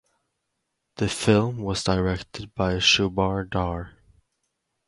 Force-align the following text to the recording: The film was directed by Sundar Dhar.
The 0.95 1.07
film 1.07 1.59
was 1.59 1.83
directed 1.83 2.55
by 2.55 2.77
Sundar 2.77 3.47
Dhar. 3.47 3.91